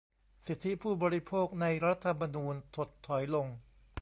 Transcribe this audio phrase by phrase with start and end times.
[0.45, 3.47] สิทธิผู้บริโภค ใน รัฐธรรมนูญ ถดถอยลง